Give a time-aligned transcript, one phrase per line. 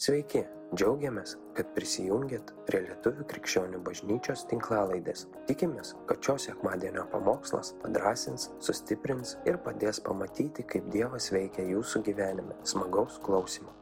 [0.00, 0.40] Sveiki,
[0.72, 5.26] džiaugiamės, kad prisijungiat prie Lietuvų krikščionių bažnyčios tinklalaidės.
[5.44, 12.56] Tikimės, kad šios sekmadienio pamokslas padrasins, sustiprins ir padės pamatyti, kaip Dievas veikia jūsų gyvenime.
[12.64, 13.76] Smagaus klausimų.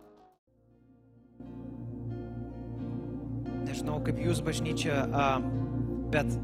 [3.71, 5.05] Nežinau, kaip jūs bažnyčia,
[6.11, 6.35] bet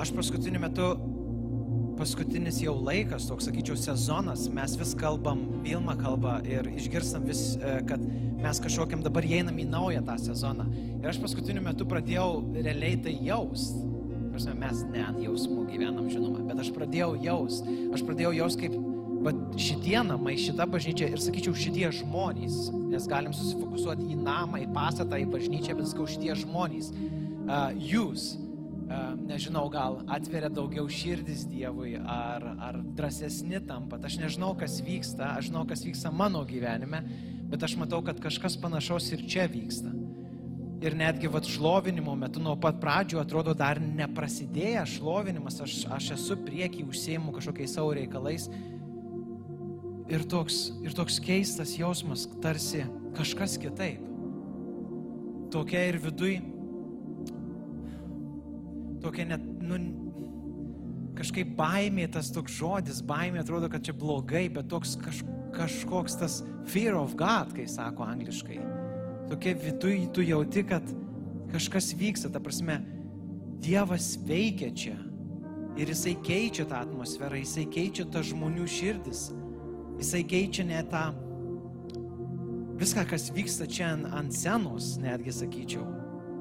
[0.00, 0.94] aš paskutiniu metu
[2.00, 7.74] paskutinis jau laikas, toks sakyčiau sezonas, mes vis kalbam, Vilma kalba ir išgirstam vis, e,
[7.88, 8.00] kad
[8.40, 10.64] mes kažkokiam dabar einam į naują tą sezoną.
[11.02, 13.76] Ir aš paskutiniu metu pradėjau realiai tai jaust.
[14.30, 17.68] Prasme, mes ne ant jausmų gyvenam, žinoma, bet aš pradėjau jaust.
[17.92, 18.78] Aš pradėjau jaust kaip
[19.60, 25.20] šitie namai, šita bažnyčia ir sakyčiau šitie žmonės, nes galim susifokusuoti į namą, į pastatą,
[25.20, 28.30] į bažnyčią, bet sakau šitie žmonės, uh, jūs,
[29.26, 34.04] nežinau, gal atveria daugiau širdis Dievui, ar, ar drąsesni tampat.
[34.08, 37.02] Aš nežinau, kas vyksta, aš žinau, kas vyksta mano gyvenime,
[37.50, 39.92] bet aš matau, kad kažkas panašaus ir čia vyksta.
[40.80, 46.38] Ir netgi vat šlovinimo metu nuo pat pradžių atrodo dar neprasidėjęs šlovinimas, aš, aš esu
[46.40, 48.48] priekį, užsieimu kažkokiais savo reikalais.
[50.10, 52.86] Ir toks, ir toks keistas jausmas, tarsi
[53.18, 54.00] kažkas kitaip.
[55.50, 56.38] Tokia ir viduj
[59.02, 59.78] tokia net, nu,
[61.18, 65.22] kažkaip baimė, tas toks žodis, baimė atrodo, kad čia blogai, bet toks kaž,
[65.56, 68.60] kažkoks tas fear of God, kai sako angliškai.
[69.30, 70.86] Tokia viduje tu jauti, kad
[71.52, 72.80] kažkas vyksta, ta prasme,
[73.60, 74.96] Dievas veikia čia.
[75.76, 79.26] Ir jisai keičia tą atmosferą, jisai keičia tą žmonių širdis,
[80.00, 81.10] jisai keičia net tą
[82.80, 85.99] viską, kas vyksta čia ant senos, netgi sakyčiau.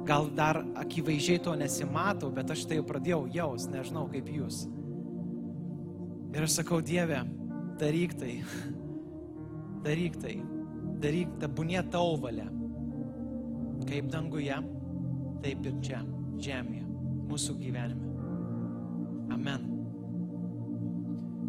[0.09, 4.63] Gal dar akivaizdžiai to nesimatau, bet aš tai jau pradėjau jaus, nežinau kaip jūs.
[6.33, 7.19] Ir aš sakau, Dieve,
[7.81, 8.39] daryk tai,
[9.85, 10.35] daryk tai,
[11.03, 12.47] daryk, tebūnė tau valia.
[13.89, 14.57] Kaip danguje,
[15.45, 16.01] taip ir čia,
[16.41, 16.89] žemėje,
[17.29, 18.09] mūsų gyvenime.
[19.33, 19.69] Amen.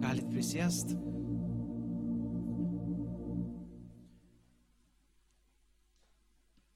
[0.04, 1.00] Galit prisėsti.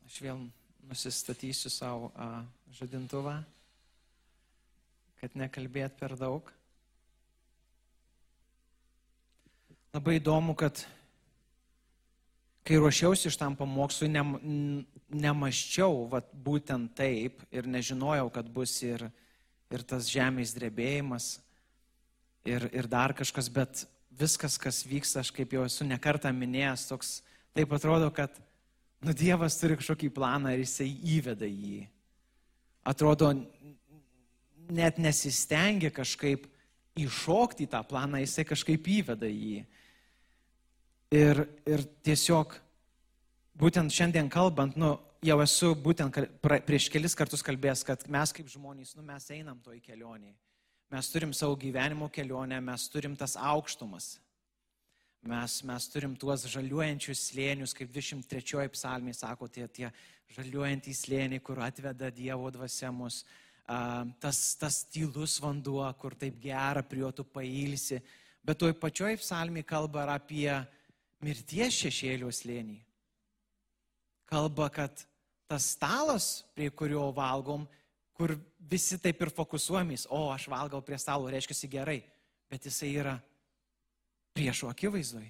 [0.08, 0.44] Aš vėl
[0.88, 2.10] nusistatysiu savo
[2.74, 3.38] žadintuvą,
[5.20, 6.50] kad nekalbėt per daug.
[9.94, 10.82] Labai įdomu, kad
[12.66, 14.24] kai ruošiausi iš tam pamokslui, ne,
[15.14, 19.06] nemaščiau vat, būtent taip ir nežinojau, kad bus ir,
[19.70, 21.36] ir tas žemės drebėjimas
[22.48, 23.84] ir, ir dar kažkas, bet
[24.14, 27.14] viskas, kas vyksta, aš kaip jau esu nekartą minėjęs, toks
[27.56, 28.34] taip atrodo, kad
[29.04, 31.82] Nu, Dievas turi kažkokį planą ir jisai įveda jį.
[32.88, 33.34] Atrodo,
[34.72, 36.47] net nesistengia kažkaip
[36.97, 39.59] įšokti į tą planą, jisai kažkaip įveda jį.
[41.14, 42.56] Ir, ir tiesiog,
[43.60, 44.94] būtent šiandien kalbant, nu,
[45.25, 49.82] jau esu būtent prieš kelis kartus kalbėjęs, kad mes kaip žmonės, nu, mes einam toj
[49.84, 50.32] kelioniai.
[50.94, 54.14] Mes turim savo gyvenimo kelionę, mes turim tas aukštumas.
[55.24, 59.88] Mes, mes turim tuos žaliuojančius slėnius, kaip 23 psalmė sako, tie, tie
[60.36, 63.22] žaliuojantys slėniai, kur atveda Dievo dvasia mus,
[64.20, 68.02] tas, tas tylus vanduo, kur taip gera prie jo tu pailsi.
[68.44, 70.50] Bet toj pačioj psalmė kalba apie
[71.24, 72.76] mirties šešėlio slėnį.
[74.28, 75.06] Kalba, kad
[75.48, 77.64] tas stalas, prie kurio valgom,
[78.12, 82.02] kur visi taip ir fokusuojamis, o aš valgau prie stalo, reiškia gerai,
[82.52, 83.22] bet jisai yra
[84.34, 85.26] priešo akivaizdoj.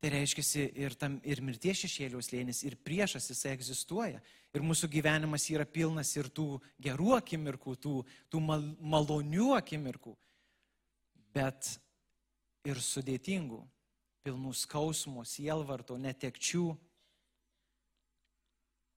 [0.00, 4.22] Tai reiškia ir, tam, ir mirties šešėliaus lėnis, ir priešas jisai egzistuoja.
[4.56, 7.98] Ir mūsų gyvenimas yra pilnas ir tų gerų akimirkų, tų,
[8.32, 10.14] tų mal, malonių akimirkų,
[11.36, 11.74] bet
[12.64, 13.60] ir sudėtingų,
[14.24, 16.64] pilnų skausmo, sielvarto, netekčių.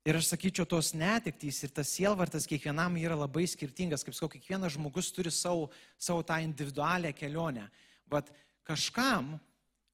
[0.07, 4.75] Ir aš sakyčiau, tos netiktys ir tas sielvartas kiekvienam yra labai skirtingas, kaip sakau, kiekvienas
[4.75, 5.69] žmogus turi savo,
[5.99, 7.69] savo tą individualią kelionę.
[8.11, 8.31] Bet
[8.63, 9.35] Kažkam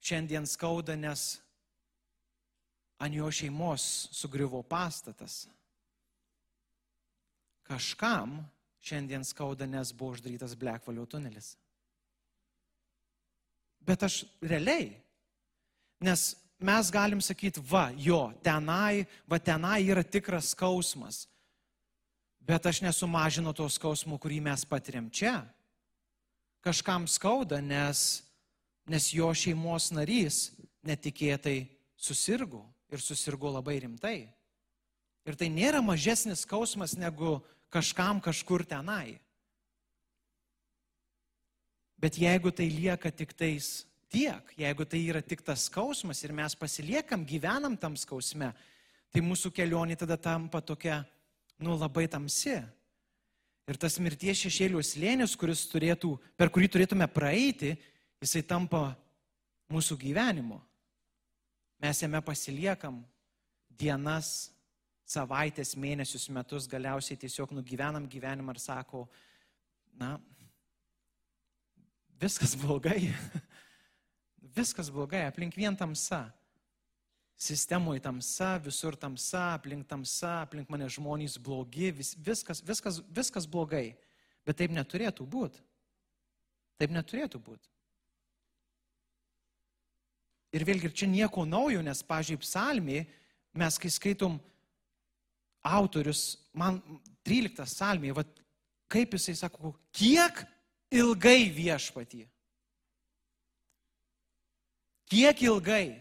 [0.00, 1.40] šiandien skauda, nes
[3.00, 5.48] ant jo šeimos sugriuvo pastatas.
[7.66, 8.38] Kažkam
[8.80, 11.54] šiandien skauda, nes buvo uždarytas Blackvalio tunelis.
[13.80, 14.92] Bet aš realiai,
[16.00, 21.24] nes mes galim sakyti, va, jo, tenai, va, tenai yra tikras skausmas.
[22.40, 25.40] Bet aš nesumažinu to skausmo, kurį mes patiriam čia.
[26.60, 28.20] Kažkam skauda, nes
[28.90, 30.50] nes jo šeimos narys
[30.86, 34.18] netikėtai susirgo ir susirgo labai rimtai.
[35.28, 37.38] Ir tai nėra mažesnis skausmas negu
[37.70, 39.20] kažkam kažkur tenai.
[42.00, 46.56] Bet jeigu tai lieka tik tais tiek, jeigu tai yra tik tas skausmas ir mes
[46.56, 48.50] pasiliekam, gyvenam tam skausme,
[49.12, 51.04] tai mūsų kelionė tada tampa tokia,
[51.60, 52.56] nu, labai tamsi.
[53.70, 55.36] Ir tas mirties šešėlių slėnis,
[55.70, 57.76] turėtų, per kurį turėtume praeiti,
[58.20, 58.94] jisai tampa
[59.70, 60.60] mūsų gyvenimu.
[61.80, 63.00] Mes jame pasiliekam
[63.80, 64.50] dienas,
[65.08, 69.06] savaitės, mėnesius, metus, galiausiai tiesiog nugyvenam gyvenimą ir sako,
[69.98, 70.18] na,
[72.20, 73.08] viskas blogai.
[74.58, 76.26] viskas blogai, aplink vien tamsa.
[77.40, 83.94] Sistemoje tamsa, visur tamsa, aplink tamsa, aplink mane žmonės blogi, vis, viskas, viskas, viskas blogai.
[84.44, 85.62] Bet taip neturėtų būti.
[86.80, 87.68] Taip neturėtų būti.
[90.50, 93.04] Ir vėlgi čia nieko naujo, nes, pažiūrėjau, psalmė,
[93.54, 94.38] mes kai skaitom
[95.62, 96.80] autorius, man
[97.26, 98.24] 13 psalmė, va,
[98.90, 100.42] kaip jisai sako, kiek
[100.90, 102.24] ilgai viešpatį.
[105.10, 106.00] Kiek ilgai?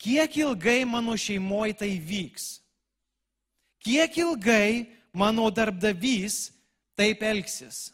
[0.00, 2.60] Kiek ilgai mano šeimoje tai vyks?
[3.84, 6.50] Kiek ilgai mano darbdavys
[6.98, 7.90] taip elgsis?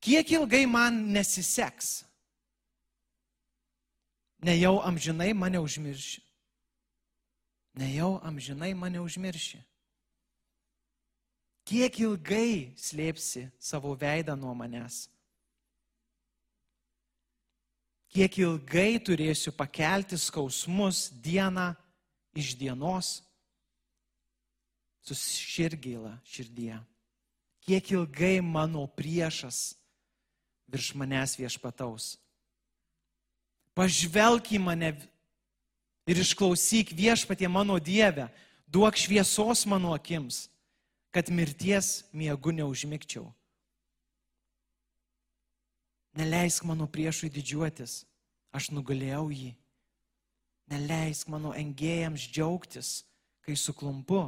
[0.00, 2.07] Kiek ilgai man nesiseks?
[4.38, 6.22] Nejau amžinai mane užmirši.
[7.74, 9.58] Nejau amžinai mane užmirši.
[11.68, 15.08] Kiek ilgai slėpsi savo veidą nuo manęs?
[18.08, 21.74] Kiek ilgai turėsiu pakelti skausmus dieną
[22.32, 23.18] iš dienos
[25.04, 26.78] su širgėla širdyje?
[27.68, 29.74] Kiek ilgai mano priešas
[30.72, 32.14] virš manęs viešpataus?
[33.78, 34.90] Pažvelk į mane
[36.08, 38.26] ir išklausyk viešpatie mano Dievę,
[38.66, 40.48] duok šviesos mano akims
[41.10, 43.32] kad mirties miegu neužmigčiau.
[46.18, 48.04] Neleisk mano priešui didžiuotis,
[48.52, 49.52] aš nugalėjau jį.
[50.68, 53.04] Neleisk mano engėjams džiaugtis,
[53.44, 54.26] kai suklumpu.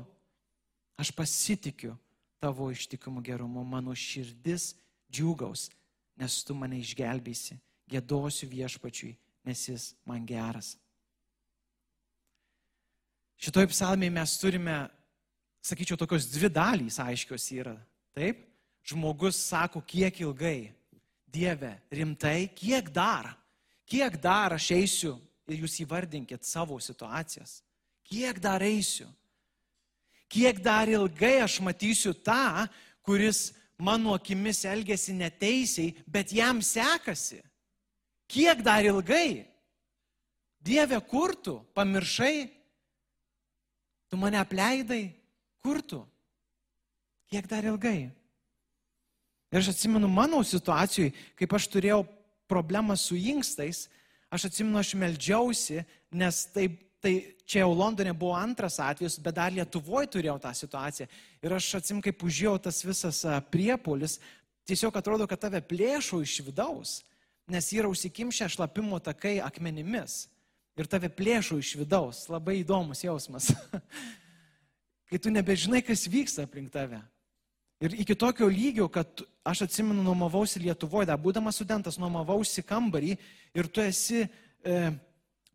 [1.00, 1.96] Aš pasitikiu
[2.41, 4.75] tavo ištikimu gerumu, mano širdis
[5.12, 5.69] džiugaus,
[6.17, 7.58] nes tu mane išgelbėsi,
[7.91, 10.75] gėdosiu viešpačiui, nes jis man geras.
[13.41, 14.77] Šitoj psalmėje mes turime
[15.65, 17.77] sakyčiau, tokios dvi dalys aiškios yra.
[18.17, 18.45] Taip?
[18.85, 20.73] Žmogus sako, kiek ilgai.
[21.31, 23.31] Dieve, rimtai, kiek dar?
[23.87, 25.15] Kiek dar aš eisiu
[25.51, 27.61] ir jūs įvardinkit savo situacijas?
[28.07, 29.09] Kiek dar eisiu?
[30.31, 32.67] Kiek dar ilgai aš matysiu tą,
[33.03, 37.41] kuris mano akimis elgesi neteisiai, bet jam sekasi?
[38.31, 39.47] Kiek dar ilgai?
[40.62, 41.59] Dieve, kur tu?
[41.75, 42.47] Pamiršai?
[44.11, 45.11] Tu mane apleidai?
[45.62, 46.05] Kur tu?
[47.31, 48.11] Kiek dar ilgai?
[49.50, 52.05] Ir aš atsimenu mano situacijai, kaip aš turėjau
[52.50, 53.88] problemą su inkstais,
[54.31, 55.82] aš atsimenu, aš meldžiausi,
[56.15, 57.15] nes taip, tai
[57.50, 61.09] čia jau Londone buvo antras atvejis, bet dar Lietuvoje turėjau tą situaciją.
[61.43, 64.21] Ir aš atsimenu, kaip užėjau tas visas priepolis,
[64.71, 67.00] tiesiog atrodo, kad tave plėšo iš vidaus,
[67.50, 70.29] nes yra užsikimšę šlapimo takai akmenimis.
[70.79, 72.25] Ir tave plėšo iš vidaus.
[72.31, 73.50] Labai įdomus jausmas.
[75.11, 77.00] kai tu nebežinai, kas vyksta aplink tave.
[77.81, 83.14] Ir iki tokio lygio, kad aš atsimenu, nuomavausi Lietuvoje, dar būdamas studentas, nuomavausi kambarį
[83.56, 84.26] ir tu esi,
[84.62, 84.75] e,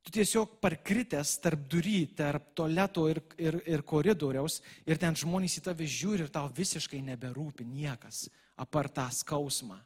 [0.02, 4.58] tu tiesiog parkritęs tarp durį, tarp toleto ir, ir, ir koridoriaus
[4.90, 8.26] ir ten žmonės į tave žiūri ir tau visiškai neberūpi niekas,
[8.58, 9.78] apart tą skausmą.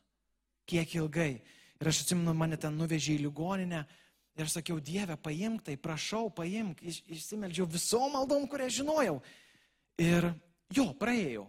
[0.69, 1.33] Kiek ilgai.
[1.79, 3.85] Ir aš atsimenu, mane ten nuvežė į ligoninę
[4.39, 6.81] ir sakiau, Dieve, paimk tai, prašau, paimk.
[6.83, 9.19] Iš, išsimeldžiau visom maldom, kurią žinojau.
[9.99, 10.31] Ir
[10.75, 11.45] jo, praėjau.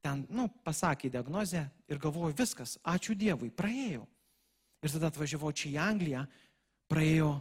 [0.00, 4.06] Ten, nu, pasakė diagnozę ir galvoju, viskas, ačiū Dievui, praėjau.
[4.80, 6.22] Ir tada atvažiavau čia į Angliją,
[6.88, 7.34] praėjo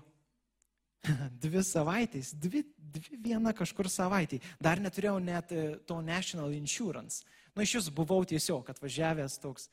[1.45, 4.41] dvi savaitės, dvi, dvi viena kažkur savaitė.
[4.59, 7.23] Dar neturėjau net e, to National Insurance.
[7.55, 9.69] Nu, iš jūs buvau tiesiog atvažiavęs toks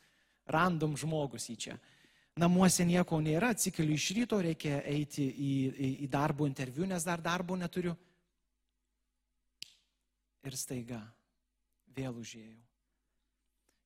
[0.46, 1.76] random žmogus į čia.
[2.36, 7.22] Namuose nieko nėra, atsikeliu iš ryto, reikia eiti į, į, į darbo interviu, nes dar
[7.24, 7.94] darbo neturiu
[10.46, 11.00] ir staiga
[11.96, 12.58] vėl užėjau.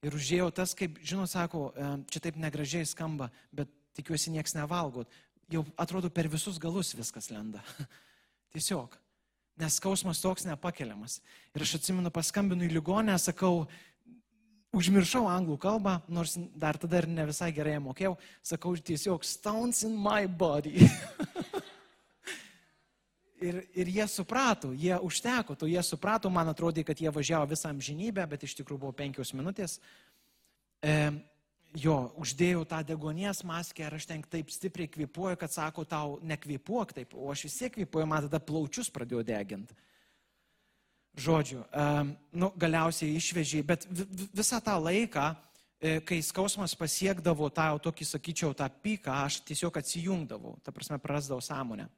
[0.01, 1.69] Ir užėjau tas, kaip, žinot, sako,
[2.11, 5.11] čia taip negražiai skamba, bet tikiuosi nieks nevalgot.
[5.53, 7.61] Jau atrodo per visus galus viskas lenda.
[8.55, 8.97] Tiesiog.
[9.61, 11.19] Nes skausmas toks nepakeliamas.
[11.53, 13.67] Ir aš atsimenu, paskambinu į ligonę, sakau,
[14.77, 19.97] užmiršau anglų kalbą, nors dar tada ir ne visai gerai mokėjau, sakau tiesiog stones in
[19.99, 20.79] my body.
[23.41, 27.71] Ir, ir jie suprato, jie užteko, to jie suprato, man atrodė, kad jie važiavo visą
[27.71, 29.79] amžinybę, bet iš tikrųjų buvo penkios minutės.
[30.85, 30.93] E,
[31.73, 36.93] jo, uždėjau tą degonies maskę ir aš ten taip stipriai kvipuoju, kad sako tau, nekvipuok
[36.99, 39.79] taip, o aš vis tiek kvipuoju, man tada plaučius pradėjo deginti.
[41.19, 43.87] Žodžiu, um, nu, galiausiai išvežiai, bet
[44.31, 45.25] visą tą laiką,
[45.81, 51.01] e, kai skausmas pasiekdavo tą jau tokį, sakyčiau, tą pyką, aš tiesiog atsijungdavau, ta prasme,
[51.03, 51.89] prarasdavau sąmonę.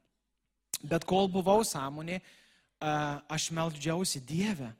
[0.82, 4.72] Bet kol buvau sąmonė, uh, aš meldžiausi Dievę.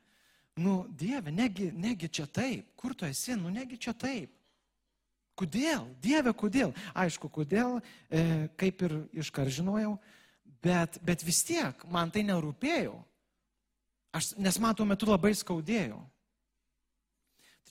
[0.56, 4.32] Nu, Dieve, negi, negi čia taip, kur tu esi, nu, negi čia taip.
[5.38, 5.86] Kodėl?
[6.02, 6.74] Dieve, kodėl?
[6.92, 7.78] Aišku, kodėl,
[8.10, 9.94] e, kaip ir iškar žinojau,
[10.62, 12.98] bet, bet vis tiek man tai nerūpėjo.
[14.12, 16.00] Aš, nes man tuo metu labai skaudėjo.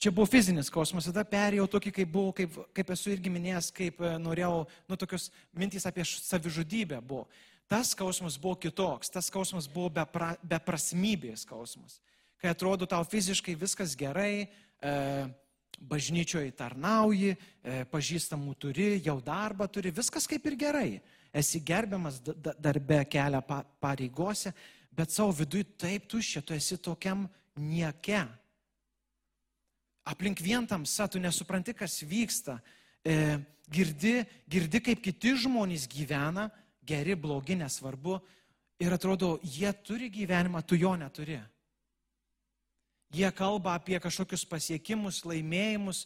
[0.01, 3.99] Čia buvo fizinis skausmas, tada perėjau tokį, kaip buvau, kaip, kaip esu irgi minėjęs, kaip
[4.01, 7.27] e, norėjau, nu tokios mintys apie savižudybę buvo.
[7.69, 11.99] Tas skausmas buvo kitoks, tas skausmas buvo bepra, beprasmybės skausmas.
[12.41, 14.49] Kai atrodo tau fiziškai viskas gerai,
[14.81, 14.95] e,
[15.93, 20.89] bažnyčioje tarnauji, e, pažįstamų turi, jau darbą turi, viskas kaip ir gerai.
[21.31, 22.17] Esi gerbiamas
[22.57, 23.45] darbe kelia
[23.79, 24.51] pareigose,
[24.91, 28.25] bet savo viduje taip tuščia, tu esi tokiam nieke.
[30.11, 32.57] Aplink vien tamsa, tu nesupranti, kas vyksta.
[33.05, 33.39] E,
[33.71, 36.49] girdi, girdi, kaip kiti žmonės gyvena,
[36.85, 38.19] geri, blogi, nesvarbu.
[38.81, 41.37] Ir atrodo, jie turi gyvenimą, tu jo neturi.
[43.11, 46.05] Jie kalba apie kažkokius pasiekimus, laimėjimus,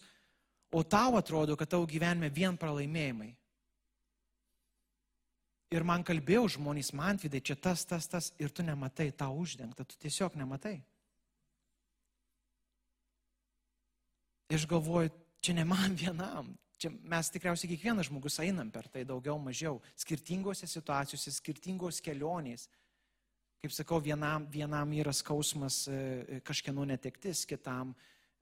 [0.74, 3.32] o tau atrodo, kad tavo gyvenime vien pralaimėjimai.
[5.75, 9.84] Ir man kalbėjau žmonės, man vidai, čia tas, tas, tas, ir tu nematai, tau uždengta,
[9.84, 10.77] tu tiesiog nematai.
[14.53, 15.12] Ir galvoju,
[15.44, 20.70] čia ne man vienam, čia mes tikriausiai kiekvienas žmogus einam per tai daugiau mažiau, skirtingose
[20.70, 22.70] situacijose, skirtingos kelionės.
[23.65, 27.96] Kaip sakau, vienam, vienam yra skausmas e, e, kažkieno netektis, kitam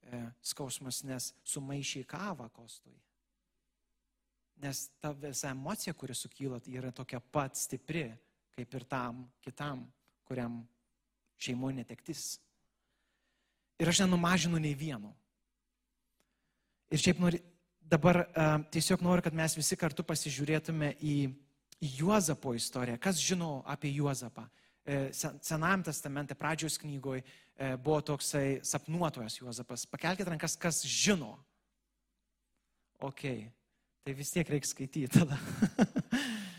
[0.04, 2.98] e, skausmas, nes sumaišiai kavą kostui.
[4.62, 8.06] Nes ta visa emocija, kuri sukyla, tai yra tokia pat stipri,
[8.56, 9.84] kaip ir tam kitam,
[10.24, 10.62] kuriam
[11.42, 12.24] šeimoje netektis.
[13.82, 15.12] Ir aš nenumažinu nei vieno.
[16.94, 17.40] Ir šiaip nori,
[17.82, 21.16] dabar uh, tiesiog noriu, kad mes visi kartu pasižiūrėtume į,
[21.82, 23.02] į Juozapo istoriją.
[23.02, 24.46] Kas žino apie Juozapą?
[24.84, 27.24] E, Senajam testamente pradžios knygoje
[27.80, 29.86] buvo toksai sapnuotojas Juozapas.
[29.88, 31.38] Pakelkite rankas, kas žino.
[33.00, 33.24] Ok,
[34.04, 35.38] Tai vis tiek reikia skaityti tada.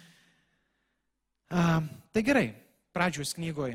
[1.58, 2.46] a, tai gerai,
[2.96, 3.74] pradžios knygoje.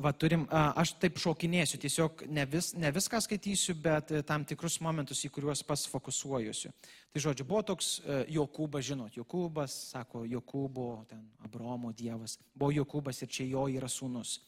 [0.00, 4.46] Va, turim, a, aš taip šokinėsiu, tiesiog ne, vis, ne viską skaitysiu, bet e, tam
[4.48, 6.72] tikrus momentus, į kuriuos pasfokusuojusiu.
[7.12, 13.20] Tai žodžiu, buvo toks e, Jokūbas, žinot, Jokūbas, sako, Jokūbo, ten Abromo dievas, buvo Jokūbas
[13.20, 14.38] ir čia jo yra sūnus.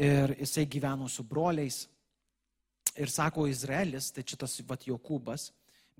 [0.00, 1.82] Ir jisai gyveno su broliais.
[2.96, 5.50] Ir sako Izraelis, tai šitas, va, Jokūbas,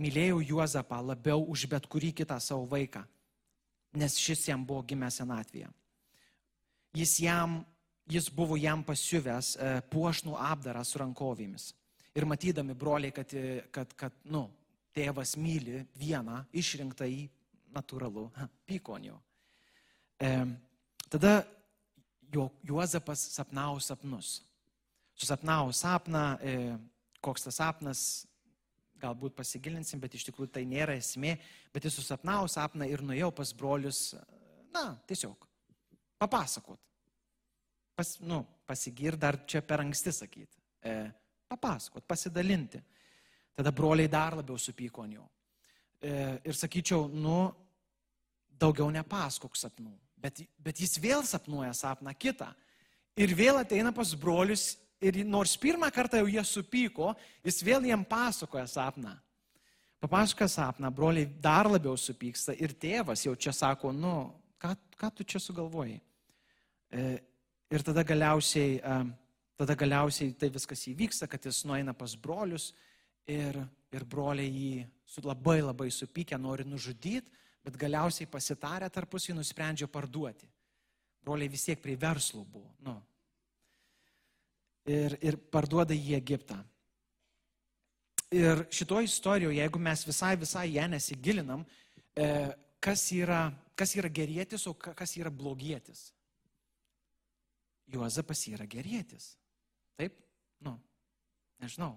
[0.01, 3.05] mylėjau Juozapą labiau už bet kurį kitą savo vaiką,
[3.95, 5.71] nes šis jam buvo gimęs senatvėje.
[6.95, 7.61] Jis, jam,
[8.11, 11.73] jis buvo jam pasiuvęs e, puošnų apdarą su rankovėmis.
[12.15, 14.47] Ir matydami broliai, kad, e, kad, kad nu,
[14.95, 17.25] tėvas myli vieną išrinktą į
[17.75, 18.29] natūralų,
[18.69, 19.19] pyko ant jo.
[20.23, 20.31] E,
[21.11, 21.41] tada
[22.35, 24.39] jo, Juozapas sapnavo sapnus.
[25.19, 26.77] Susapnavo sapną, e,
[27.23, 28.01] koks tas sapnas,
[29.05, 31.37] galbūt pasigilinsim, bet iš tikrųjų tai nėra esmė,
[31.75, 34.01] bet jis susapnavo sapną ir nuėjau pas brolius,
[34.75, 35.47] na, tiesiog,
[36.21, 36.81] papasakot.
[37.95, 40.59] Pas, nu, pasigir dar čia per anksti sakyti.
[40.83, 40.95] E,
[41.51, 42.81] papasakot, pasidalinti.
[43.55, 45.27] Tada broliai dar labiau supyko ant jo.
[46.03, 47.53] E, ir sakyčiau, nu,
[48.59, 49.95] daugiau nepasakok sapnų.
[50.19, 52.49] Bet, bet jis vėl sapnuoja sapną kitą.
[53.21, 57.13] Ir vėl ateina pas brolius ir nors pirmą kartą jau jie supyko,
[57.45, 59.15] jis vėl jiem pasakoja sapną.
[60.05, 65.25] Papasakoja sapną, broliai dar labiau supyksta ir tėvas jau čia sako, nu, ką, ką tu
[65.25, 66.01] čia sugalvojai.
[66.93, 67.05] E,
[67.73, 68.99] ir tada galiausiai, e,
[69.57, 72.73] tada galiausiai tai viskas įvyksta, kad jis nueina pas brolius
[73.27, 73.57] ir,
[73.95, 80.49] ir broliai jį su labai labai supykę nori nužudyti, bet galiausiai pasitarę tarpusį nusprendžia parduoti.
[81.25, 82.75] Broliai vis tiek prie verslų buvo.
[82.85, 82.99] Nu,
[84.89, 86.59] ir, ir parduoda į Egiptą.
[88.35, 91.63] Ir šitoje istorijoje, jeigu mes visai, visai ją nesigilinam,
[92.19, 92.27] e,
[92.83, 93.47] kas, yra,
[93.79, 96.09] kas yra gerėtis, o kas yra blogietis.
[97.95, 99.35] Juozapas yra gerėtis.
[100.01, 100.17] Taip?
[100.65, 100.75] Nu,
[101.63, 101.93] nežinau.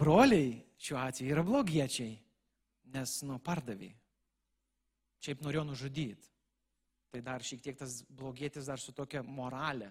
[0.00, 2.12] Broliai šiuo atveju yra blogiečiai,
[2.92, 3.90] nes, nu, pardavė.
[5.20, 6.28] Šiaip norėjo nužudyti.
[7.10, 9.90] Tai dar šiek tiek tas blogietis dar su tokia moralė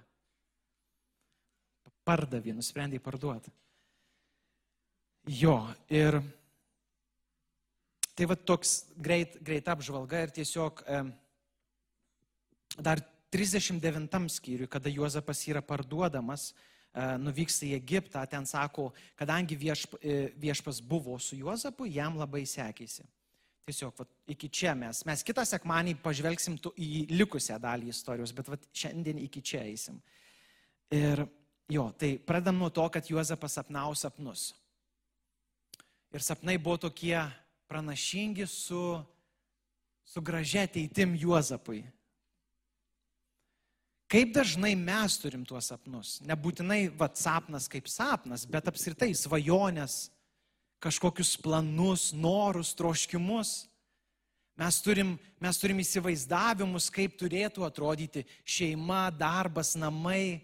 [2.07, 3.51] pardavė, nusprendė parduoti.
[5.29, 5.61] Jo,
[5.93, 6.21] ir
[8.19, 10.97] Tai va toks greit, greita apžvalga ir tiesiog e,
[12.83, 12.99] dar
[13.31, 20.17] 39 skyriui, kada Juozapas yra parduodamas, e, nuvyksta į Egiptą, ten sako, kadangi viešp, e,
[20.35, 23.07] viešpas buvo su Juozapu, jam labai sekėsi.
[23.71, 25.05] Tiesiog va, iki čia mes.
[25.07, 30.03] Mes kitą sekmanį pažvelgsim į likusią dalį istorijos, bet va, šiandien iki čia eisim.
[30.91, 31.23] Ir
[31.69, 34.53] jo, tai pradam nuo to, kad Juozapas sapnau sapnus.
[36.09, 37.21] Ir sapnai buvo tokie
[37.69, 38.97] pranašingi su,
[40.05, 41.83] su gražia ateitim Juozapui.
[44.09, 46.15] Kaip dažnai mes turim tuos sapnus?
[46.25, 50.07] Nebūtinai vat, sapnas kaip sapnas, bet apskritai svajonės,
[50.81, 53.67] kažkokius planus, norus, troškimus.
[54.57, 60.41] Mes turim, mes turim įsivaizdavimus, kaip turėtų atrodyti šeima, darbas, namai,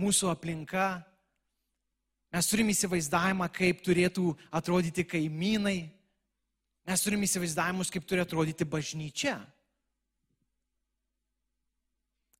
[0.00, 1.02] mūsų aplinka.
[2.34, 5.78] Mes turim įsivaizdavimą, kaip turėtų atrodyti kaimynai.
[6.84, 9.38] Mes turim įsivaizdavimus, kaip turi atrodyti bažnyčia.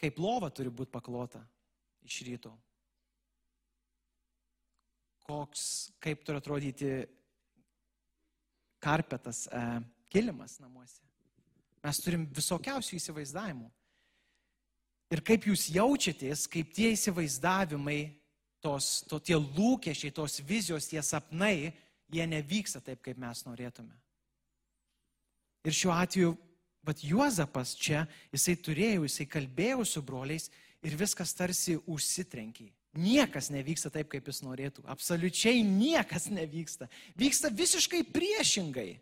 [0.02, 1.40] Kaip lova turi būti paklota
[2.04, 2.52] iš ryto.
[5.24, 6.90] Koks, kaip turi atrodyti
[8.84, 9.62] karpetas, e,
[10.12, 11.00] kilimas namuose.
[11.84, 13.70] Mes turim visokiausių įsivaizdavimų.
[15.12, 18.00] Ir kaip jūs jaučiatės, kaip tie įsivaizdavimai,
[18.64, 21.74] tos, to, tie lūkesčiai, tos vizijos, tie sapnai,
[22.12, 23.92] jie nevyksta taip, kaip mes norėtume.
[25.64, 26.32] Ir šiuo atveju,
[26.84, 30.50] bet Juozapas čia, jisai turėjo, jisai kalbėjo su broliais
[30.84, 32.68] ir viskas tarsi užsitrenkė.
[32.94, 34.84] Niekas nevyksta taip, kaip jis norėtų.
[34.92, 36.86] Absoliučiai niekas nevyksta.
[37.18, 38.92] Vyksta visiškai priešingai.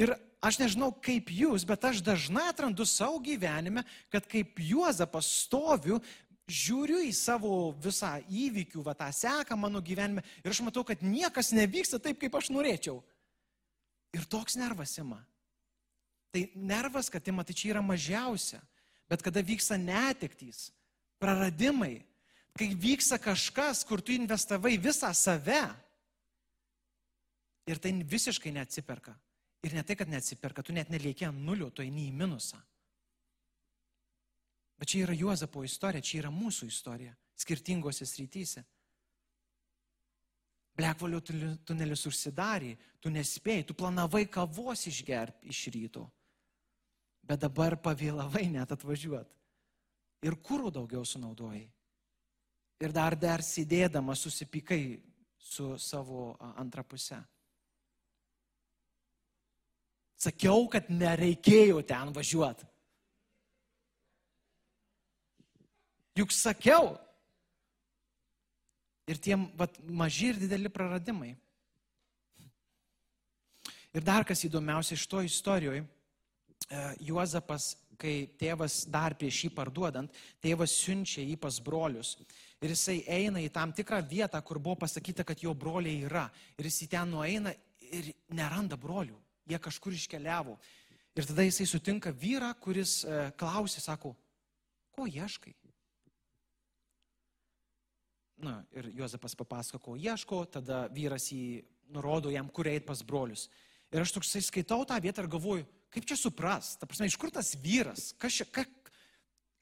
[0.00, 6.00] Ir aš nežinau kaip jūs, bet aš dažnai atrandu savo gyvenime, kad kaip Juozapas stoviu,
[6.50, 11.52] žiūriu į savo visą įvykių, va tą seką mano gyvenime ir aš matau, kad niekas
[11.54, 12.98] nevyksta taip, kaip aš norėčiau.
[14.16, 15.20] Ir toks nervas ima.
[16.34, 18.58] Tai nervas, kad ima, tai čia yra mažiausia.
[19.10, 20.70] Bet kada vyksta netiktys,
[21.22, 22.00] praradimai,
[22.58, 25.62] kai vyksta kažkas, kur tu investavai visą save
[27.70, 29.14] ir tai visiškai neatsiperka.
[29.66, 32.60] Ir ne tai, kad neatsiperka, tu net nelieki ant nulio, tu eini į minusą.
[34.80, 38.62] Bet čia yra Juozapo istorija, čia yra mūsų istorija, skirtingose srityse.
[40.80, 41.20] Blekvalio
[41.68, 42.70] tunelis užsidarė,
[43.02, 46.06] tu nespėjai, tu planavai kavos išgerb iš ryto,
[47.26, 49.28] bet dabar pavėlavai net atvažiuot.
[50.24, 51.66] Ir kūrų daugiau sunaudojai
[52.80, 54.82] ir dar dar sėdėdama susipykai
[55.36, 57.20] su savo antra pusė.
[60.20, 62.66] Sakiau, kad nereikėjo ten važiuoti.
[66.20, 66.98] Juk sakiau.
[69.08, 71.32] Ir tie vat, maži ir dideli praradimai.
[73.96, 75.86] Ir dar kas įdomiausia iš to istorijoje,
[77.02, 80.12] Juozapas, kai tėvas dar prieš jį parduodant,
[80.44, 82.14] tėvas siunčia jį pas brolius
[82.60, 86.26] ir jisai eina į tam tikrą vietą, kur buvo pasakyta, kad jo broliai yra.
[86.58, 87.54] Ir jis į ten nueina
[87.90, 89.16] ir neranda brolių.
[89.50, 90.56] Jie kažkur iškeliavo.
[91.18, 94.14] Ir tada jisai sutinka vyrą, kuris e, klausė, sako,
[94.94, 95.56] ko ieškai?
[98.40, 101.60] Na, ir Juozapas papasako, ko ieško, tada vyras jį
[101.92, 103.48] nurodo jam, kur eit pas brolius.
[103.90, 107.32] Ir aš toksai skaitau tą vietą ir galvoju, kaip čia supras, ta prasme, iš kur
[107.34, 108.64] tas vyras, kas čia, ka,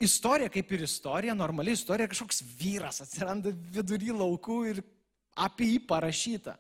[0.05, 4.83] istorija kaip ir istorija, normali istorija, kažkoks vyras atsiranda vidury laukų ir
[5.39, 6.59] apie jį parašyta.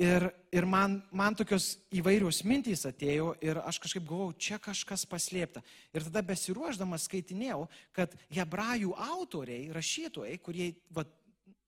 [0.00, 5.60] Ir, ir man, man tokios įvairios mintys atėjo ir aš kažkaip galvojau, čia kažkas paslėpta.
[5.92, 11.04] Ir tada besiruoždamas skaitinėjau, kad hebrajų autoriai, rašytojai, kurie va,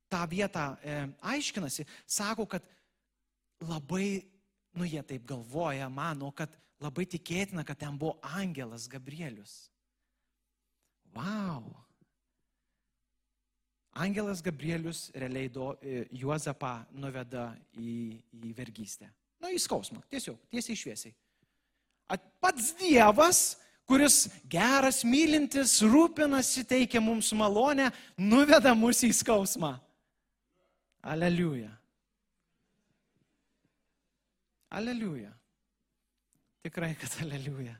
[0.09, 0.97] tą vietą e,
[1.35, 2.65] aiškinasi, sako, kad
[3.69, 4.25] labai,
[4.81, 9.67] nu jie taip galvoja, mano, kad labai tikėtina, kad ten buvo angelas Gabrielius.
[11.13, 11.69] Wow.
[13.93, 19.11] Angelas Gabrielius realiai do, e, Juozapą nuveda į, į vergystę.
[19.43, 21.13] Na, į skausmą, tiesiog, tiesiai šviesiai.
[22.09, 29.75] At pats Dievas, kuris geras, mylintis, rūpinasi, teikia mums malonę, nuveda mus į skausmą.
[31.03, 31.73] Aleliuja.
[34.73, 35.33] Aleliuja.
[36.63, 37.75] Tikrai, kad aleliuja.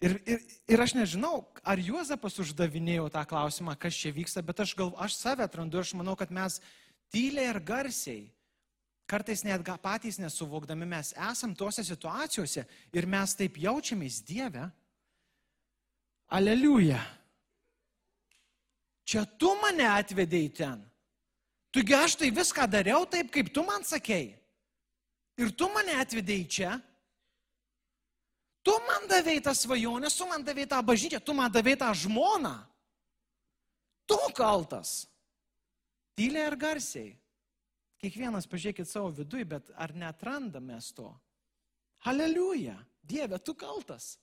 [0.00, 4.72] Ir, ir, ir aš nežinau, ar Juozapas uždavinėjo tą klausimą, kas čia vyksta, bet aš,
[4.78, 6.56] gal, aš save atrandu ir aš manau, kad mes
[7.12, 8.22] tyliai ir garsiai,
[9.10, 12.64] kartais net patys nesuvokdami, mes esam tose situacijose
[12.96, 14.70] ir mes taip jaučiamės Dievę.
[16.30, 17.00] Aleliuja.
[19.04, 20.84] Čia tu mane atvedėjai ten.
[21.74, 24.32] Tugi aš tai viską dariau taip, kaip tu man sakėjai.
[25.40, 26.70] Ir tu mane atvedėjai čia.
[28.62, 32.56] Tu man davėjai tą svajonę, tu man davėjai tą bažnyčią, tu man davėjai tą žmoną.
[34.10, 35.06] Tu kaltas.
[36.18, 37.14] Tyliai ar garsiai.
[38.00, 41.08] Kiekvienas pažiūrėkit savo viduje, bet ar netrandame to?
[42.08, 42.76] Aleliuja.
[43.04, 44.18] Dieve, tu kaltas.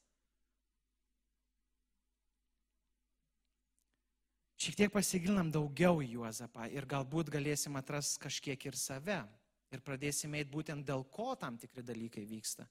[4.57, 9.19] Šiek tiek pasigilinam daugiau į Juozapą ir galbūt galėsim atrasti kažkiek ir save.
[9.73, 12.65] Ir pradėsime eiti būtent dėl ko tam tikri dalykai vyksta.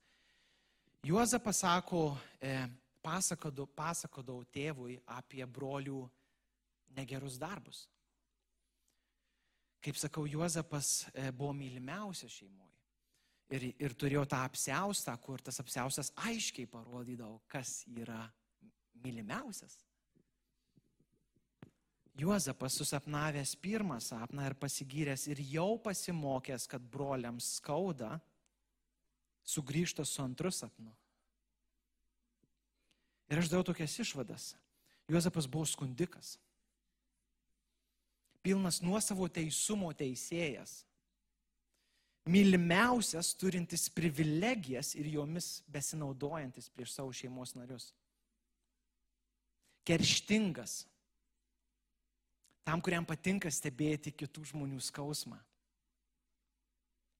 [1.06, 2.66] Juozapas sako, e,
[3.02, 6.00] pasakodavau, pasakodavau tėvui apie brolių
[6.96, 7.84] negerus darbus.
[9.84, 12.72] Kaip sakau, Juozapas e, buvo mylimiausias šeimoje.
[13.54, 18.24] Ir, ir turėjo tą apsiaustą, kur tas apsiaustas aiškiai parodydavo, kas yra
[19.04, 19.78] mylimiausias.
[22.18, 28.16] Juozapas susapnavęs pirmą sapną ir pasigyręs ir jau pasimokęs, kad broliams skauda,
[29.46, 30.92] sugrįžta su antru sapnu.
[33.30, 34.54] Ir aš darau tokias išvadas.
[35.08, 36.36] Juozapas buvo skundikas.
[38.42, 40.82] Pilnas nuosavo teisumo teisėjas.
[42.26, 47.92] Mylimiausias, turintis privilegijas ir jomis besinaudojantis prieš savo šeimos narius.
[49.86, 50.80] Kerštingas
[52.66, 55.38] Tam, kuriam patinka stebėti kitų žmonių skausmą.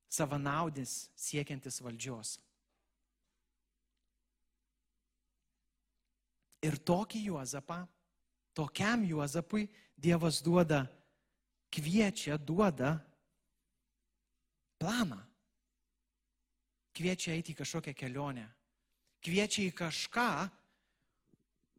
[0.08, 2.36] Savanaudis siekiantis valdžios.
[6.66, 7.82] Ir tokį Juozapą,
[8.56, 9.66] tokiam Juozapui
[9.96, 10.84] Dievas duoda,
[11.72, 12.96] kviečia, duoda
[14.80, 15.20] planą.
[16.96, 18.46] Kviečia eiti į kažkokią kelionę.
[19.24, 20.30] Kviečia į kažką,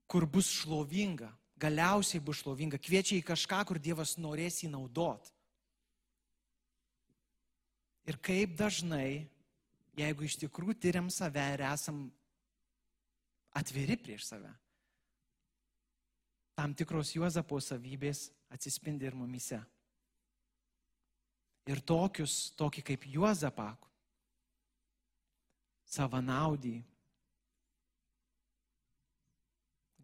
[0.10, 5.32] kur bus šlovinga, galiausiai bus šlovinga, kviečia į kažką, kur Dievas norės jį naudot.
[8.08, 9.28] Ir kaip dažnai,
[9.98, 12.06] jeigu iš tikrųjų tyriam save ir esam
[13.58, 14.52] atviri prieš save,
[16.56, 19.60] tam tikros Juozapo savybės atsispindi ir mumise.
[21.68, 23.74] Ir tokius, tokį kaip Juozapą,
[25.88, 26.78] savanaudį,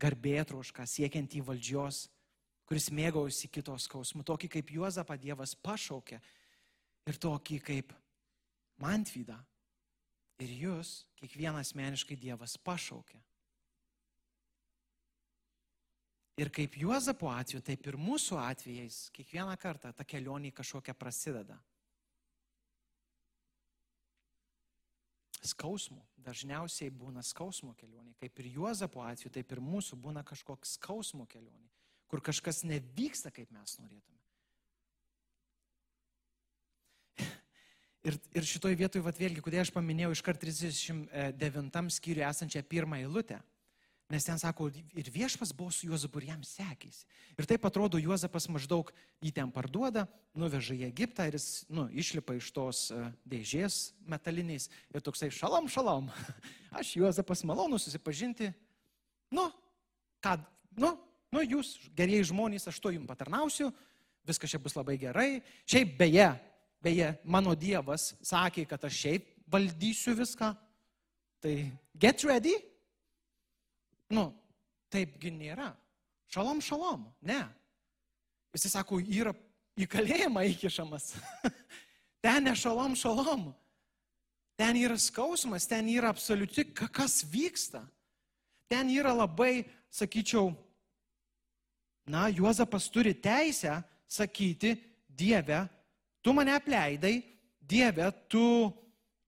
[0.04, 2.10] garbėtrošką, siekiant į valdžios,
[2.68, 6.20] kuris mėgaujasi kitos skausmu, tokį kaip Juozapą Dievas pašaukė
[7.10, 7.94] ir tokį kaip
[8.84, 9.38] Mantvydą.
[10.44, 13.20] Ir jūs, kiekvieną asmeniškai Dievas pašaukė.
[16.42, 21.60] Ir kaip Juozapo atveju, taip ir mūsų atvejais, kiekvieną kartą ta kelionė kažkokia prasideda.
[25.48, 26.02] skausmų.
[26.24, 28.16] Dažniausiai būna skausmo kelionė.
[28.20, 31.70] Kaip ir Juozapo atveju, taip ir mūsų būna kažkoks skausmo kelionė,
[32.08, 34.23] kur kažkas nevyksta, kaip mes norėtume.
[38.04, 43.40] Ir, ir šitoj vietoj, vat vėlgi, kodėl aš paminėjau iškart 39 skyriui esančią pirmą eilutę.
[44.12, 47.08] Nes ten sako, ir viešpas buvo su Juozapu ir jam sekėsi.
[47.40, 48.92] Ir taip atrodo, Juozapas maždaug
[49.24, 50.04] jį ten parduoda,
[50.36, 53.00] nuveža į Egiptą ir jis nu, išlipa iš tos e,
[53.32, 53.80] dėžės
[54.12, 56.12] metaliniais ir toksai šalam, šalam.
[56.80, 58.52] Aš Juozapas malonu susipažinti.
[59.34, 59.48] Nu,
[60.22, 60.36] ką,
[60.76, 60.92] nu,
[61.34, 63.72] nu jūs, gerieji žmonės, aš to jums patarnausiu,
[64.28, 65.40] viskas čia bus labai gerai.
[65.66, 66.28] Šiaip beje,
[66.84, 70.52] beje, mano Dievas sakė, kad aš šiaip valdysiu viską.
[71.44, 71.56] Tai
[72.00, 72.54] get ready,
[74.14, 74.30] Nu,
[74.94, 75.72] taipgi nėra.
[76.34, 77.06] Šalom, šalom.
[77.26, 77.42] Ne.
[78.54, 79.34] Jis sako, yra
[79.80, 81.14] į kalėjimą įkišamas.
[82.24, 83.52] ten ne šalom, šalom.
[84.60, 87.82] Ten yra skausmas, ten yra absoliuti, kas vyksta.
[88.70, 90.52] Ten yra labai, sakyčiau,
[92.10, 94.76] na, Juozapas turi teisę sakyti,
[95.14, 95.60] Dieve,
[96.24, 97.18] tu mane apleidai,
[97.64, 98.72] Dieve, tu,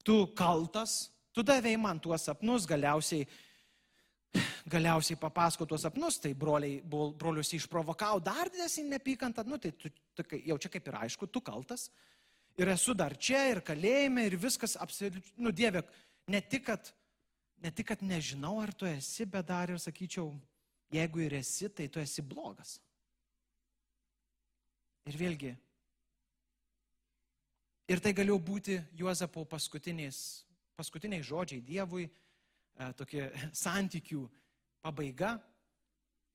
[0.04, 3.28] tu kaltas, tu davėjai man tuos sapnus, galiausiai
[4.68, 10.26] galiausiai papasako tuos sapnus, tai broliai, brolius išprovokavo dar didesnį nepykantą, nu, tai tu, tu,
[10.50, 11.90] jau čia kaip ir aišku, tu kaltas.
[12.60, 15.84] Ir esu dar čia, ir kalėjime, ir viskas absoliučiai, nu, Dieve,
[16.32, 16.92] ne tik, kad,
[17.64, 20.30] ne tik, kad nežinau, ar tu esi, bet dar ir sakyčiau,
[20.96, 22.78] jeigu ir esi, tai tu esi blogas.
[25.06, 25.52] Ir vėlgi,
[27.90, 33.30] ir tai galėjo būti Juozapo paskutiniai žodžiai Dievui, e, tokie
[33.66, 34.24] santykių
[34.86, 35.36] pabaiga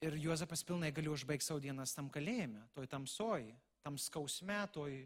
[0.01, 3.51] ir Juozapas pilnai gali užbaigti savo dienas tam kalėjime, toj tamsoj,
[3.85, 4.97] tam skausme, toj,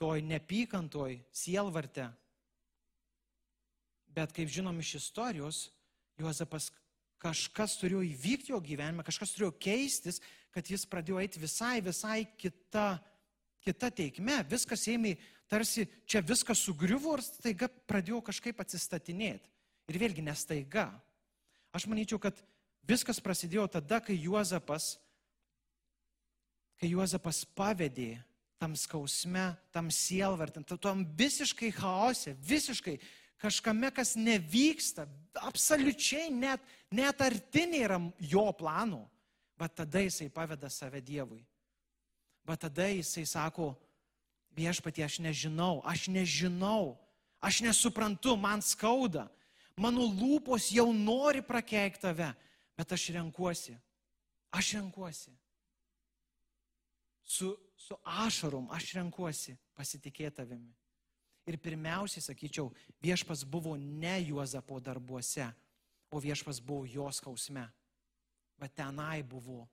[0.00, 2.08] toj nepykantoj, sielvarte.
[4.14, 5.68] Bet kaip žinom iš istorijos,
[6.18, 6.68] Juozapas
[7.22, 10.20] kažkas turėjo įvykti jo gyvenime, kažkas turėjo keistis,
[10.54, 12.98] kad jis pradėjo eiti visai, visai kita,
[13.64, 14.42] kita teikme.
[14.50, 15.16] Viskas ėmė
[15.50, 19.50] tarsi čia viskas sugriuvo ir staiga pradėjo kažkaip atsistatinėti.
[19.92, 20.88] Ir vėlgi nestaiga.
[21.74, 22.38] Aš manyčiau, kad
[22.86, 24.94] viskas prasidėjo tada, kai Juozapas,
[26.80, 28.14] kai Juozapas pavedė
[28.60, 32.96] tam skausme, tam sielvartim, tam visiškai chaose, visiškai
[33.42, 35.04] kažkame, kas nevyksta,
[35.44, 39.02] absoliučiai net, net arti nėra jo planų.
[39.58, 41.44] Bet tada jisai paveda save Dievui.
[42.44, 43.74] Bet tada jisai sako,
[44.56, 46.96] viešpatie, aš nežinau, aš nežinau,
[47.42, 49.28] aš nesuprantu, man skauda,
[49.76, 52.30] mano lūpos jau nori prakeikti tave,
[52.78, 53.76] bet aš renkuosi,
[54.54, 55.34] aš renkuosi.
[57.24, 60.72] Su, su ašarom aš renkuosi pasitikėti tavimi.
[61.44, 62.70] Ir pirmiausiai, sakyčiau,
[63.04, 65.50] viešpas buvo ne Juozapo darbuose,
[66.08, 67.66] o viešpas buvo jos skausme.
[68.56, 69.66] Bet tenai buvo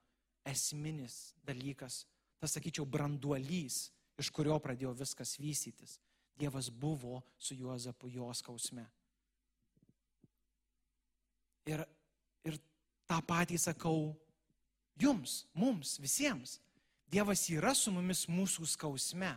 [0.43, 2.01] esminis dalykas,
[2.41, 3.91] tas, sakyčiau, branduolys,
[4.21, 5.97] iš kurio pradėjo viskas vystytis.
[6.39, 8.85] Dievas buvo su Juozapu jos skausme.
[11.69, 11.83] Ir,
[12.47, 12.57] ir
[13.05, 14.13] tą patį sakau
[14.97, 16.59] jums, mums, visiems.
[17.11, 19.33] Dievas yra su mumis mūsų skausme.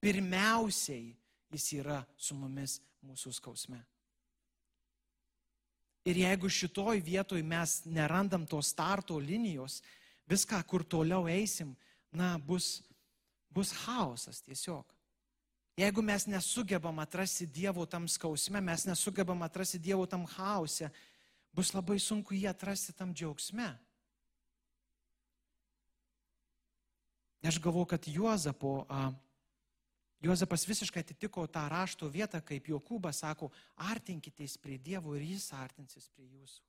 [0.00, 1.10] Pirmiausiai
[1.50, 3.80] jis yra su mumis mūsų skausme.
[6.08, 9.80] Ir jeigu šitoj vietoj mes nerandam tos starto linijos,
[10.30, 11.74] viską, kur toliau eisim,
[12.12, 12.80] na, bus,
[13.50, 14.86] bus chaosas tiesiog.
[15.76, 20.90] Jeigu mes nesugebam atrasti Dievo tam skausme, mes nesugebam atrasti Dievo tam chaose,
[21.52, 23.70] bus labai sunku jį atrasti tam džiaugsme.
[27.40, 29.08] Aš galvoju, kad Juozapo, a,
[30.20, 33.48] Juozapas visiškai atitiko tą rašto vietą, kaip Jokūbas sako,
[33.80, 36.60] artinkitės prie Dievo ir jis artinsis prie jūsų.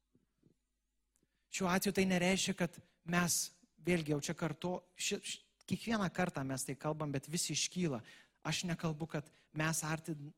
[1.52, 2.78] Šiuo atveju tai nereiškia, kad
[3.12, 3.50] mes,
[3.84, 5.42] vėlgi jau čia kartu, ši, ši,
[5.72, 8.02] kiekvieną kartą mes tai kalbam, bet vis iškyla.
[8.44, 9.84] Aš nekalbu, kad mes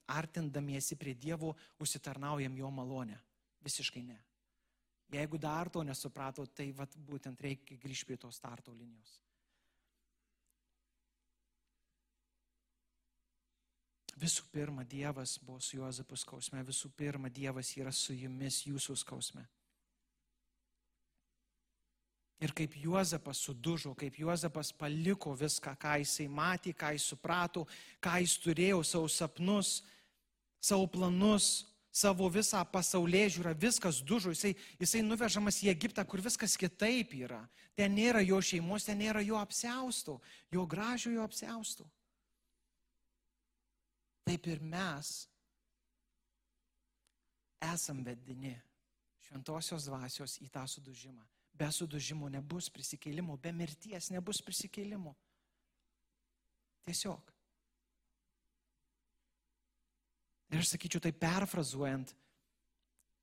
[0.07, 3.17] artindamiesi prie Dievo užsitarnaujam jo malonę.
[3.63, 4.19] Visiškai ne.
[5.13, 9.19] Jeigu dar to nesuprato, tai vat, būtent reikia grįžti prie tos starto linijos.
[14.19, 19.45] Visų pirma, Dievas buvo su Juozapu skausme, visų pirma, Dievas yra su jumis jūsų skausme.
[22.41, 27.67] Ir kaip Juozapas sudužo, kaip Juozapas paliko viską, ką jisai matė, ką jis suprato,
[28.03, 29.77] ką jis turėjo, savo sapnus,
[30.59, 36.57] savo planus, savo visą pasaulyje žiūrą, viskas dužo, jisai, jisai nuvežamas į Egiptą, kur viskas
[36.59, 37.43] kitaip yra.
[37.77, 40.17] Ten nėra jo šeimos, ten nėra jo apseustų,
[40.51, 41.87] jo gražiojo apseustų
[44.23, 45.11] taip ir mes
[47.73, 48.55] esam vedini
[49.27, 51.23] šventosios dvasios į tą sudužimą.
[51.53, 55.13] Be sudužimo nebus prisikėlimo, be mirties nebus prisikėlimo.
[56.87, 57.29] Tiesiog.
[60.53, 62.13] Ir aš sakyčiau, tai perfrazuojant,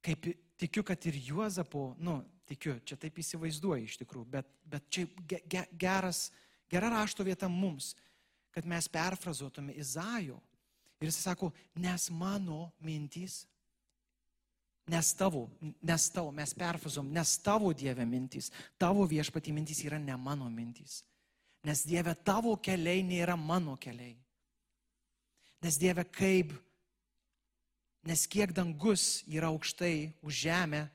[0.02, 5.04] kaip tikiu, kad ir Juozapo, nu, tikiu, čia taip įsivaizduoju iš tikrųjų, bet, bet čia
[5.30, 6.28] ge, geras,
[6.70, 7.92] gera rašto vieta mums,
[8.50, 10.40] kad mes perfrazuotume Izaijo
[11.00, 11.48] Ir jis sako,
[11.80, 13.46] nes mano mintys,
[14.90, 15.44] nes tavo,
[15.82, 18.50] nes tavo, mes perfazom, nes tavo Dieve mintys,
[18.80, 21.04] tavo viešpatį mintys yra ne mano mintys.
[21.66, 24.16] Nes Dieve tavo keliai nėra mano keliai.
[25.62, 26.54] Nes Dieve kaip,
[28.08, 30.86] nes kiek dangus yra aukštai už žemę,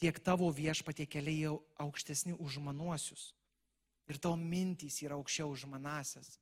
[0.00, 3.34] tiek tavo viešpatie keliai jau aukštesni už manuosius.
[4.06, 6.36] Ir tavo mintys yra aukščiau už manasias.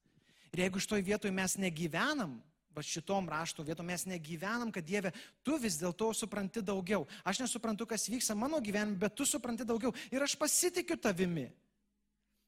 [0.52, 2.37] Ir jeigu šitoj vietoj mes negyvenam
[2.74, 7.06] va šitom rašto vietom mes negyvenam, kad Dieve, tu vis dėlto supranti daugiau.
[7.24, 9.94] Aš nesuprantu, kas vyksta mano gyvenime, bet tu supranti daugiau.
[10.10, 11.48] Ir aš pasitikiu tavimi.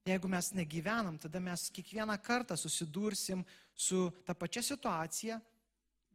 [0.06, 3.42] Jeigu mes negyvenam, tada mes kiekvieną kartą susidursim
[3.74, 5.40] su ta pačia situacija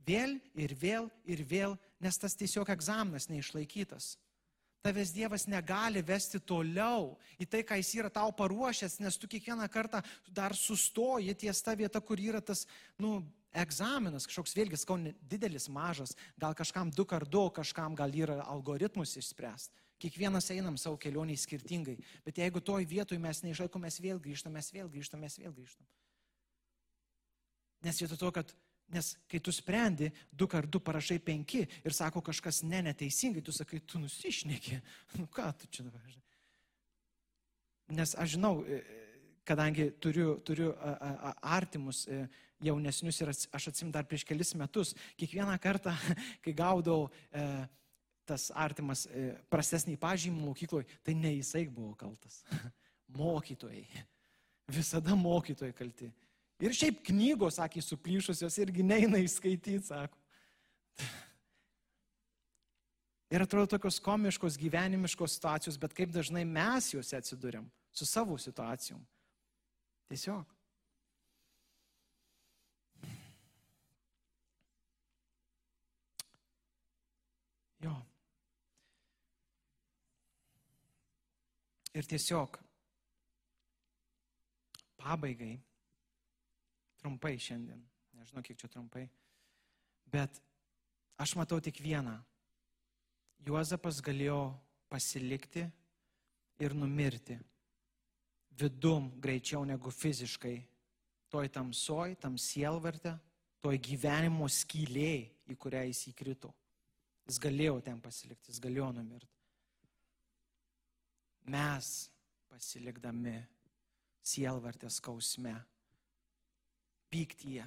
[0.08, 4.16] vėl ir vėl ir vėl, nes tas tiesiog egzaminas neišlaikytas.
[4.82, 9.68] Tavęs Dievas negali vesti toliau į tai, ką Jis yra tau paruošęs, nes tu kiekvieną
[9.70, 12.66] kartą dar sustoji ties ta vieta, kur yra tas,
[12.98, 13.20] nu,
[13.52, 14.98] egzaminas, kažkoks vėlgi, skau,
[15.30, 19.78] didelis, mažas, gal kažkam du kart du, kažkam gal yra algoritmus išspręsti.
[20.02, 24.72] Kiekvienas einam savo kelionį skirtingai, bet jeigu toj vietoj mes neišlaikom, mes vėl grįžtam, mes
[24.74, 25.86] vėl grįžtam, mes vėl grįžtam.
[27.86, 28.54] Nes vietoj to, kad,
[28.94, 33.54] nes kai tu sprendi, du kart du parašai penki ir sako kažkas ne neteisingai, tu
[33.54, 34.82] sakai, tu nusišneki.
[35.22, 36.18] Nu ką tu čia dabar?
[37.92, 39.08] Nes aš žinau, e, e,
[39.46, 40.72] kadangi turiu, turiu
[41.42, 42.24] artimus e,
[42.62, 45.94] jaunesnius ir aš atsim dar prieš kelis metus, kiekvieną kartą,
[46.44, 47.46] kai gaudavau e,
[48.28, 52.42] tas artimas e, prastesnį pažymį mokykloje, tai ne jisai buvo kaltas.
[53.20, 53.86] Mokytojai.
[54.72, 56.08] Visada mokytojai kalti.
[56.62, 60.20] Ir šiaip knygos, sakė, suplyšusios irgi neina įskaityti, sako.
[63.32, 69.00] Ir atrodo tokios komiškos gyvenimiškos situacijos, bet kaip dažnai mes juose atsidūrėm su savo situacijom.
[70.12, 70.46] Tiesiog.
[77.82, 77.96] Jo.
[81.98, 82.56] Ir tiesiog
[85.02, 85.56] pabaigai,
[87.02, 87.82] trumpai šiandien,
[88.16, 89.08] nežinau kiek čia trumpai,
[90.12, 90.40] bet
[91.20, 92.16] aš matau tik vieną.
[93.42, 94.52] Juozapas galėjo
[94.92, 95.66] pasilikti
[96.62, 97.40] ir numirti
[98.60, 100.58] vidum greičiau negu fiziškai,
[101.32, 103.16] toj tamsoj, tam sielvarte,
[103.64, 106.52] toj gyvenimo skylėj, į kurią jis įkrito.
[107.30, 109.41] Jis galėjo ten pasilikti, jis galėjo numirti.
[111.50, 112.10] Mes
[112.52, 113.40] pasilikdami
[114.22, 115.56] sielvartės skausme,
[117.12, 117.66] pyktyje,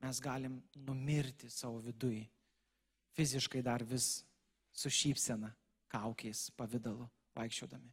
[0.00, 2.22] mes galim numirti savo vidui.
[3.16, 4.22] Fiziškai dar vis
[4.72, 5.50] su šypsena,
[5.90, 7.90] kaukiais pavydalu vaikščiodami.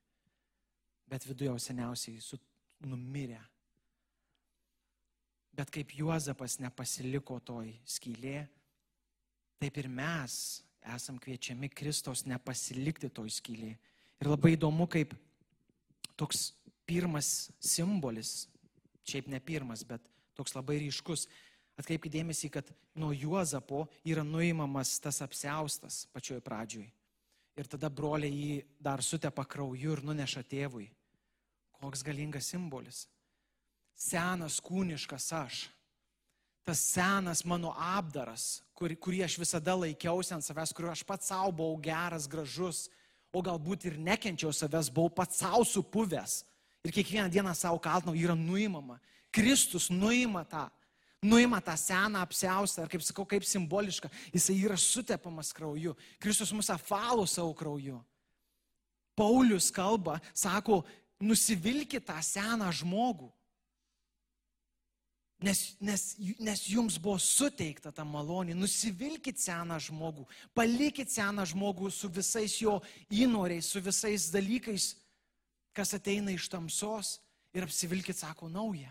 [1.08, 2.38] Bet viduje jau seniausiai su
[2.86, 3.40] numirę.
[5.58, 8.44] Bet kaip Juozapas nepasiliko toj skylė,
[9.58, 10.36] taip ir mes
[10.94, 13.74] esam kviečiami Kristos nepasilikti toj skylė.
[14.22, 15.14] Ir labai įdomu, kaip
[16.18, 16.52] toks
[16.90, 18.48] pirmas simbolis,
[19.08, 20.02] šiaip ne pirmas, bet
[20.38, 21.28] toks labai ryškus.
[21.78, 26.88] Atkreipkite dėmesį, kad nuo Juozapo yra nuimamas tas apseustas pačioj pradžioj.
[27.58, 30.88] Ir tada broliai jį dar sutepa krauju ir nuneša tėvui.
[31.78, 33.06] Koks galingas simbolis.
[33.98, 35.68] Senas kūniškas aš.
[36.66, 41.54] Tas senas mano apdaras, kur, kurį aš visada laikiausi ant savęs, kuriuo aš pats savo
[41.56, 42.88] buvau geras, gražus,
[43.38, 46.41] o galbūt ir nekenčiau savęs, buvau pats savo supuvęs
[46.86, 49.00] ir kiekvieną dieną savo kaltinau, yra nuimama.
[49.34, 50.65] Kristus nuima tą,
[51.21, 55.95] nuima tą seną apsiaustą, ar kaip sakau, kaip simboliška, jisai yra sutepamas krauju.
[56.19, 58.00] Kristus mus apvalo savo krauju.
[59.17, 60.84] Paulius kalba, sako,
[61.19, 63.32] nusivilkit tą seną žmogų.
[65.38, 66.04] Nes, nes,
[66.41, 70.26] nes jums buvo suteikta ta malonė, nusivilkit seną žmogų,
[70.58, 72.80] palikit seną žmogų su visais jo
[73.13, 74.95] įnoriais, su visais dalykais,
[75.78, 77.19] kas ateina iš tamsos
[77.54, 78.89] ir apsivilkit, sako, naują.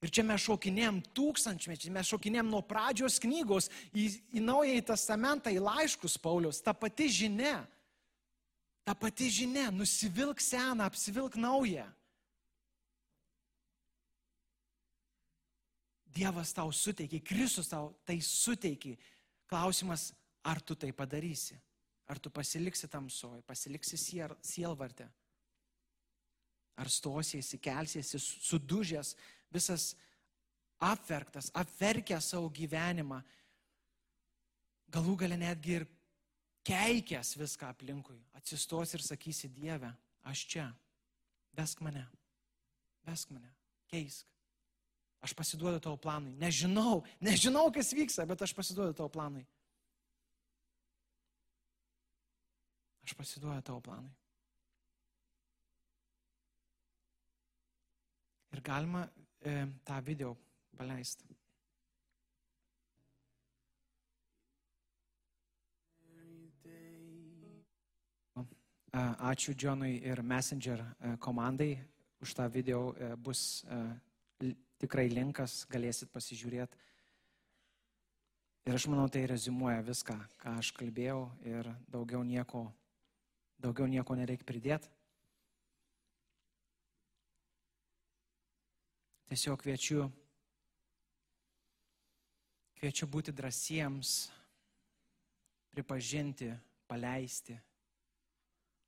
[0.00, 5.60] Ir čia mes šokinėm tūkstančmečiai, mes šokinėm nuo pradžios knygos į, į Naująjį Testamentą, į
[5.60, 7.58] laiškus Paulius, ta pati žinia,
[8.86, 11.84] ta pati žinia, nusivilk seną, apsivilk naują.
[16.14, 18.96] Dievas tau suteikia, Kristus tau tai suteikia.
[19.46, 20.10] Klausimas,
[20.42, 21.58] ar tu tai padarysi?
[22.10, 23.96] Ar tu pasiliksi tamsoje, pasiliksi
[24.42, 25.06] sielvartę?
[26.76, 29.14] Ar stosiesi, kelsiesi, sudužęs,
[29.52, 29.94] visas
[30.80, 33.20] apverktas, apverkęs savo gyvenimą,
[34.90, 35.86] galų gale netgi ir
[36.66, 39.92] keikęs viską aplinkui, atsistos ir sakysi Dieve,
[40.26, 40.66] aš čia,
[41.56, 42.02] vesk mane,
[43.06, 43.52] vesk mane,
[43.92, 44.26] keisk.
[45.20, 46.32] Aš pasiduodu tavo planui.
[46.40, 49.44] Nežinau, nežinau, kas vyksta, bet aš pasiduodu tavo planui.
[53.04, 54.14] Aš pasiduodu tavo planui.
[58.50, 59.04] Ir galima
[59.44, 60.32] e, tą video
[60.76, 61.28] paleisti.
[68.90, 71.76] Ačiū Džonui ir Messenger e, komandai
[72.20, 72.90] už tą video.
[72.98, 74.09] E, bus e,
[74.80, 76.76] tikrai linkas, galėsit pasižiūrėti.
[78.68, 82.68] Ir aš manau, tai rezumuoja viską, ką aš kalbėjau ir daugiau nieko
[83.60, 84.88] Daugiau nieko nereikia pridėti.
[89.28, 90.06] Tiesiog kviečiu,
[92.80, 94.14] kviečiu būti drąsiems,
[95.76, 96.48] pripažinti,
[96.88, 97.58] paleisti,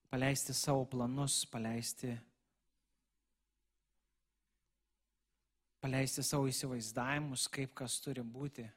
[0.09, 2.17] paleisti savo planus, paleisti,
[5.83, 8.69] paleisti savo įsivaizdavimus, kaip kas turi būti,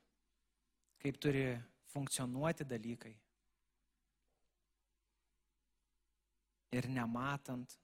[1.04, 1.46] kaip turi
[1.94, 3.14] funkcionuoti dalykai.
[6.76, 7.76] ir nematant,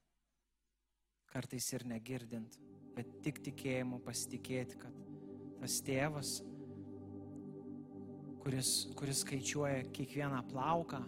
[1.31, 2.57] kartais ir negirdint,
[2.95, 4.97] bet tik tikėjimu pasitikėti, kad
[5.61, 6.39] tas tėvas,
[8.41, 11.01] kuris, kuris skaičiuoja kiekvieną plauką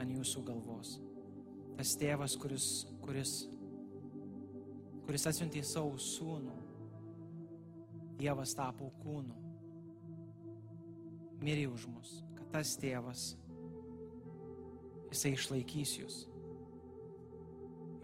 [0.00, 0.96] ant jūsų galvos,
[1.78, 2.70] tas tėvas, kuris,
[3.04, 3.34] kuris,
[5.06, 6.56] kuris atsiuntė savo sūnų,
[8.20, 9.36] Dievas tapo kūnu.
[11.40, 13.30] Mirė už mus, kad tas tėvas,
[15.08, 16.18] jisai išlaikys jūs.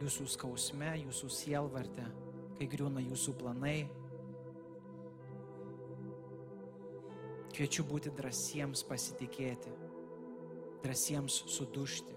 [0.00, 2.06] Jūsų skausme, jūsų sielvarte,
[2.56, 3.78] kai griūna jūsų planai.
[7.52, 9.72] Kviečiu būti drąsiems pasitikėti,
[10.84, 12.16] drąsiems sudušti